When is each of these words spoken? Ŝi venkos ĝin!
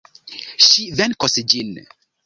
Ŝi 0.69 0.87
venkos 1.01 1.39
ĝin! 1.55 1.75